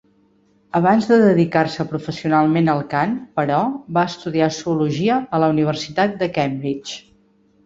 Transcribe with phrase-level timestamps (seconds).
[0.77, 3.59] Abans de dedicar-se professionalment al cant, però,
[3.99, 6.99] va estudiar zoologia a la Universitat de Cambridge.